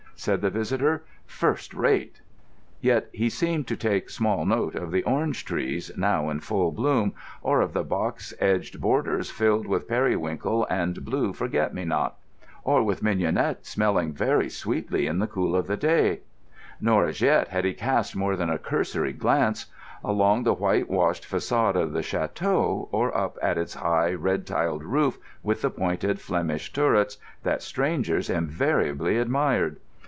[0.17, 1.01] said the visitor.
[1.25, 2.21] "First rate!"
[2.79, 7.13] Yet he seemed to take small note of the orange trees, now in full bloom,
[7.41, 12.17] or of the box edged borders filled with periwinkle and blue forget me not,
[12.63, 16.19] or with mignonette smelling very sweetly in the cool of the day;
[16.79, 19.65] nor as yet had he cast more than a cursory glance
[20.03, 25.17] along the whitewashed façade of the château or up at its high red tiled roof
[25.41, 29.77] with the pointed Flemish turrets that strangers invariably admired.